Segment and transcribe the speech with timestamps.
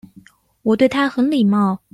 [0.63, 1.79] 我對他很禮貌